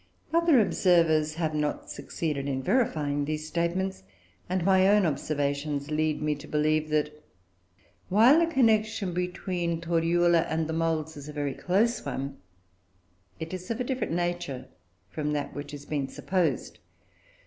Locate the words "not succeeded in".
1.53-2.63